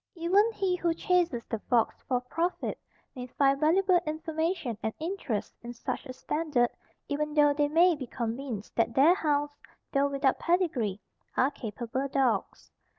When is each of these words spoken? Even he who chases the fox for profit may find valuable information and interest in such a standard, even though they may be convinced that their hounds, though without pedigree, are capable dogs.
Even 0.15 0.51
he 0.53 0.75
who 0.77 0.95
chases 0.95 1.43
the 1.45 1.59
fox 1.69 2.01
for 2.07 2.21
profit 2.21 2.79
may 3.13 3.27
find 3.27 3.59
valuable 3.59 3.99
information 4.07 4.75
and 4.81 4.95
interest 4.97 5.53
in 5.61 5.73
such 5.73 6.07
a 6.07 6.13
standard, 6.13 6.71
even 7.07 7.35
though 7.35 7.53
they 7.53 7.67
may 7.67 7.95
be 7.95 8.07
convinced 8.07 8.75
that 8.77 8.95
their 8.95 9.13
hounds, 9.13 9.51
though 9.91 10.07
without 10.07 10.39
pedigree, 10.39 10.99
are 11.37 11.51
capable 11.51 12.07
dogs. 12.07 12.71